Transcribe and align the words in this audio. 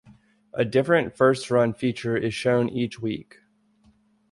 A 0.55 0.65
different 0.65 1.13
first-run 1.15 1.75
feature 1.75 2.17
is 2.17 2.33
shown 2.33 2.69
each 2.69 2.99
week. 2.99 3.37